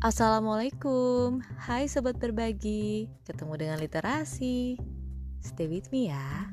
Assalamualaikum, 0.00 1.44
hai 1.68 1.84
sobat 1.84 2.16
berbagi, 2.16 3.12
ketemu 3.28 3.52
dengan 3.60 3.76
literasi. 3.76 4.80
Stay 5.44 5.68
with 5.68 5.92
me 5.92 6.08
ya. 6.08 6.48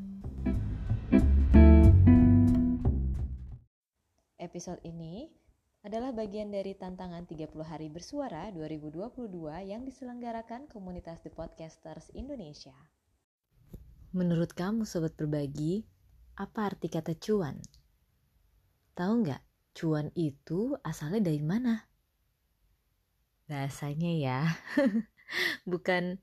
Episode 4.35 4.83
ini 4.83 5.31
adalah 5.79 6.11
bagian 6.11 6.51
dari 6.51 6.75
tantangan 6.75 7.23
30 7.23 7.47
hari 7.63 7.87
bersuara 7.87 8.51
2022 8.51 9.31
yang 9.63 9.87
diselenggarakan 9.87 10.67
komunitas 10.67 11.23
The 11.23 11.31
Podcasters 11.31 12.11
Indonesia. 12.19 12.75
Menurut 14.11 14.51
kamu 14.51 14.83
sobat 14.83 15.15
berbagi, 15.15 15.87
apa 16.35 16.75
arti 16.75 16.91
kata 16.91 17.15
cuan? 17.15 17.63
Tahu 18.91 19.11
nggak, 19.23 19.39
cuan 19.71 20.11
itu 20.19 20.75
asalnya 20.83 21.31
dari 21.31 21.39
mana? 21.39 21.87
Bahasanya 23.47 24.11
ya, 24.25 24.39
bukan 25.71 26.19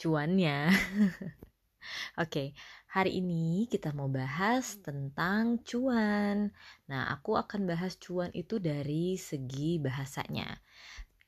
cuannya. 0.00 0.70
Oke, 2.22 2.52
hari 2.94 3.22
ini 3.22 3.64
kita 3.72 3.94
mau 3.96 4.10
bahas 4.10 4.76
tentang 4.86 5.62
cuan. 5.64 6.52
Nah, 6.90 7.02
aku 7.14 7.38
akan 7.42 7.62
bahas 7.70 7.94
cuan 7.96 8.30
itu 8.34 8.58
dari 8.60 9.16
segi 9.16 9.78
bahasanya. 9.80 10.48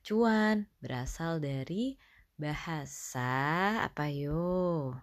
Cuan 0.05 0.67
berasal 0.83 1.39
dari 1.41 1.97
bahasa 2.37 3.31
apa 3.87 4.05
yo? 4.11 4.93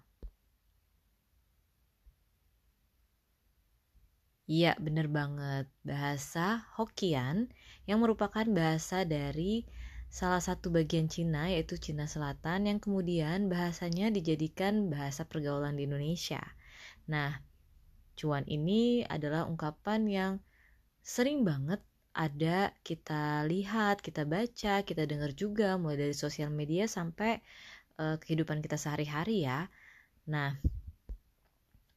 Iya, 4.48 4.72
bener 4.86 5.06
banget. 5.19 5.64
Bahasa 5.84 6.64
Hokkien 6.77 7.36
yang 7.88 7.98
merupakan 8.02 8.47
bahasa 8.58 9.05
dari 9.05 9.69
salah 10.09 10.41
satu 10.41 10.73
bagian 10.73 11.06
Cina 11.12 11.53
yaitu 11.53 11.77
Cina 11.77 12.09
Selatan 12.09 12.69
yang 12.69 12.81
kemudian 12.81 13.53
bahasanya 13.53 14.09
dijadikan 14.09 14.89
bahasa 14.89 15.28
pergaulan 15.28 15.77
di 15.77 15.84
Indonesia. 15.84 16.41
Nah, 17.09 17.37
cuan 18.17 18.45
ini 18.48 19.05
adalah 19.05 19.45
ungkapan 19.45 20.09
yang 20.09 20.33
sering 21.05 21.45
banget 21.45 21.84
ada 22.17 22.75
kita 22.83 23.47
lihat, 23.47 24.03
kita 24.03 24.27
baca, 24.27 24.83
kita 24.83 25.06
dengar 25.06 25.31
juga 25.37 25.78
mulai 25.78 26.09
dari 26.09 26.17
sosial 26.17 26.50
media 26.50 26.91
sampai 26.91 27.39
uh, 28.03 28.17
kehidupan 28.19 28.59
kita 28.59 28.75
sehari-hari 28.75 29.47
ya. 29.47 29.70
Nah, 30.27 30.59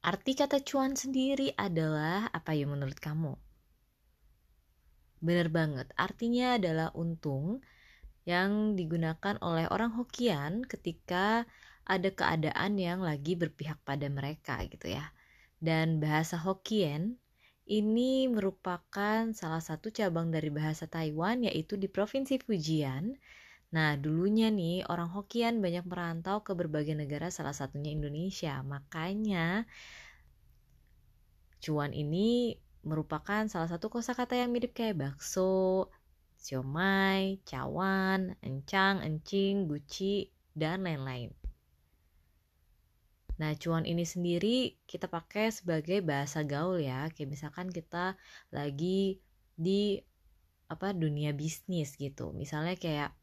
Arti 0.02 0.34
kata 0.34 0.66
cuan 0.66 0.98
sendiri 0.98 1.54
adalah 1.54 2.26
apa 2.34 2.58
ya 2.58 2.66
menurut 2.66 2.98
kamu? 2.98 3.38
Benar 5.22 5.54
banget, 5.54 5.94
artinya 5.94 6.58
adalah 6.58 6.90
untung 6.98 7.62
yang 8.28 8.78
digunakan 8.78 9.38
oleh 9.42 9.66
orang 9.74 9.94
Hokian 9.98 10.66
ketika 10.66 11.50
ada 11.86 12.10
keadaan 12.14 12.78
yang 12.78 13.02
lagi 13.02 13.34
berpihak 13.34 13.82
pada 13.82 14.06
mereka 14.08 14.62
gitu 14.70 14.94
ya. 14.94 15.10
Dan 15.62 16.02
bahasa 16.02 16.38
Hokkien 16.38 17.18
ini 17.66 18.28
merupakan 18.30 19.30
salah 19.34 19.62
satu 19.62 19.94
cabang 19.94 20.30
dari 20.34 20.50
bahasa 20.50 20.90
Taiwan 20.90 21.46
yaitu 21.46 21.78
di 21.78 21.86
Provinsi 21.90 22.42
Fujian 22.42 23.18
Nah, 23.72 23.96
dulunya 23.96 24.52
nih 24.52 24.84
orang 24.92 25.08
Hokian 25.16 25.64
banyak 25.64 25.88
merantau 25.88 26.44
ke 26.44 26.52
berbagai 26.52 26.92
negara 26.92 27.32
salah 27.32 27.56
satunya 27.56 27.96
Indonesia. 27.96 28.60
Makanya 28.68 29.64
cuan 31.64 31.96
ini 31.96 32.60
merupakan 32.84 33.48
salah 33.48 33.70
satu 33.72 33.88
kosakata 33.88 34.36
yang 34.36 34.52
mirip 34.52 34.76
kayak 34.76 35.00
bakso, 35.00 35.88
siomay, 36.42 37.38
cawan, 37.46 38.34
encang, 38.42 39.06
encing, 39.06 39.70
guci, 39.70 40.34
dan 40.58 40.82
lain-lain. 40.82 41.30
Nah, 43.38 43.54
cuan 43.58 43.86
ini 43.86 44.06
sendiri 44.06 44.82
kita 44.90 45.06
pakai 45.06 45.54
sebagai 45.54 46.02
bahasa 46.02 46.42
gaul 46.42 46.82
ya. 46.82 47.10
Kayak 47.14 47.38
misalkan 47.38 47.70
kita 47.70 48.18
lagi 48.50 49.22
di 49.54 50.02
apa 50.70 50.94
dunia 50.98 51.34
bisnis 51.34 51.94
gitu. 51.98 52.34
Misalnya 52.34 52.78
kayak 52.78 53.14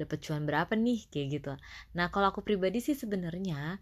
dapat 0.00 0.18
cuan 0.24 0.48
berapa 0.48 0.72
nih 0.72 1.04
kayak 1.12 1.26
gitu 1.36 1.52
nah 1.92 2.08
kalau 2.08 2.32
aku 2.32 2.40
pribadi 2.40 2.80
sih 2.80 2.96
sebenarnya 2.96 3.76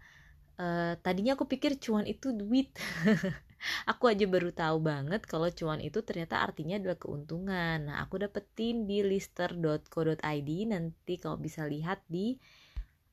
uh, 0.59 0.93
tadinya 0.99 1.39
aku 1.39 1.47
pikir 1.47 1.79
cuan 1.79 2.03
itu 2.03 2.35
duit 2.35 2.75
aku 3.91 4.11
aja 4.11 4.25
baru 4.25 4.49
tahu 4.55 4.77
banget 4.83 5.21
kalau 5.27 5.47
cuan 5.51 5.79
itu 5.83 5.99
ternyata 6.01 6.41
artinya 6.43 6.79
adalah 6.79 6.97
keuntungan. 6.97 7.77
Nah 7.91 8.03
aku 8.03 8.21
dapetin 8.23 8.87
di 8.89 9.03
lister.co.id 9.03 10.49
nanti 10.71 11.13
kalau 11.19 11.37
bisa 11.37 11.67
lihat 11.67 12.03
di 12.07 12.39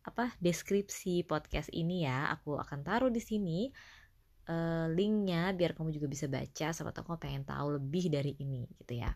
apa 0.06 0.30
deskripsi 0.38 1.26
podcast 1.26 1.70
ini 1.74 2.06
ya. 2.06 2.30
Aku 2.38 2.56
akan 2.56 2.86
taruh 2.86 3.10
di 3.10 3.22
sini 3.22 3.68
uh, 4.50 4.86
linknya 4.90 5.50
biar 5.52 5.74
kamu 5.74 5.94
juga 5.94 6.06
bisa 6.10 6.26
baca 6.30 6.70
sama 6.70 6.94
kamu 6.94 7.18
pengen 7.18 7.44
tahu 7.46 7.78
lebih 7.78 8.10
dari 8.10 8.32
ini 8.38 8.66
gitu 8.78 9.02
ya. 9.02 9.10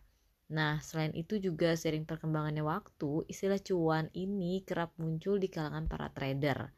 Nah, 0.51 0.83
selain 0.83 1.15
itu 1.15 1.39
juga 1.39 1.79
sering 1.79 2.03
perkembangannya 2.03 2.67
waktu, 2.67 3.23
istilah 3.31 3.63
cuan 3.63 4.11
ini 4.19 4.67
kerap 4.67 4.91
muncul 4.99 5.39
di 5.39 5.47
kalangan 5.47 5.87
para 5.87 6.11
trader. 6.11 6.75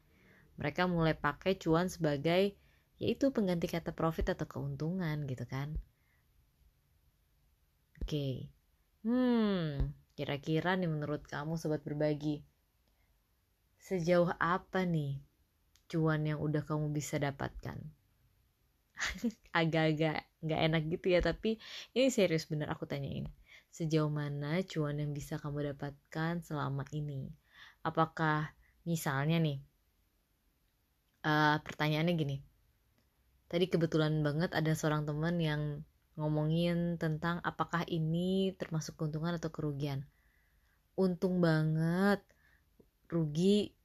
Mereka 0.61 0.85
mulai 0.85 1.17
pakai 1.17 1.57
cuan 1.57 1.89
sebagai 1.89 2.53
yaitu 3.03 3.25
pengganti 3.35 3.67
kata 3.67 3.91
profit 3.91 4.31
atau 4.33 4.47
keuntungan 4.47 5.27
gitu 5.27 5.43
kan. 5.43 5.75
Oke. 7.99 8.47
Hmm, 9.03 9.91
kira-kira 10.15 10.79
nih 10.79 10.87
menurut 10.87 11.27
kamu 11.27 11.59
sobat 11.59 11.83
berbagi, 11.83 12.39
sejauh 13.83 14.31
apa 14.39 14.87
nih 14.87 15.19
cuan 15.91 16.23
yang 16.23 16.39
udah 16.39 16.63
kamu 16.63 16.95
bisa 16.95 17.19
dapatkan? 17.19 17.77
Agak-agak 19.59 20.23
nggak 20.43 20.61
enak 20.71 20.81
gitu 20.87 21.05
ya, 21.11 21.19
tapi 21.19 21.59
ini 21.91 22.07
serius 22.07 22.47
bener 22.47 22.71
aku 22.71 22.87
tanyain 22.87 23.27
sejauh 23.73 24.13
mana 24.13 24.61
cuan 24.69 25.01
yang 25.01 25.11
bisa 25.17 25.41
kamu 25.41 25.73
dapatkan 25.73 26.45
selama 26.45 26.85
ini. 26.93 27.33
Apakah 27.81 28.53
misalnya 28.85 29.41
nih, 29.41 29.57
uh, 31.25 31.57
pertanyaannya 31.65 32.13
gini, 32.13 32.37
tadi 33.53 33.69
kebetulan 33.69 34.25
banget 34.25 34.49
ada 34.57 34.73
seorang 34.73 35.05
teman 35.05 35.37
yang 35.37 35.85
ngomongin 36.17 36.97
tentang 36.97 37.37
apakah 37.45 37.85
ini 37.85 38.57
termasuk 38.57 38.97
keuntungan 38.97 39.37
atau 39.37 39.53
kerugian. 39.53 40.09
Untung 40.97 41.37
banget, 41.37 42.17
rugi 43.05 43.77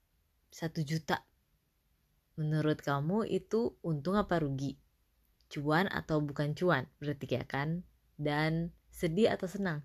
satu 0.48 0.80
juta. 0.80 1.20
Menurut 2.40 2.80
kamu 2.80 3.28
itu 3.28 3.76
untung 3.84 4.16
apa 4.16 4.40
rugi? 4.40 4.80
Cuan 5.52 5.84
atau 5.92 6.24
bukan 6.24 6.56
cuan? 6.56 6.88
Berarti 6.96 7.28
ya 7.28 7.44
kan? 7.44 7.84
Dan 8.16 8.72
sedih 8.88 9.36
atau 9.36 9.52
senang? 9.52 9.84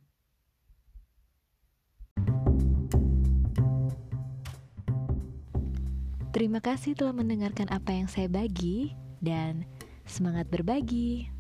Terima 6.32 6.64
kasih 6.64 6.96
telah 6.96 7.12
mendengarkan 7.12 7.68
apa 7.68 7.92
yang 7.92 8.08
saya 8.08 8.32
bagi 8.32 9.04
dan 9.24 9.66
semangat 10.06 10.46
berbagi. 10.54 11.33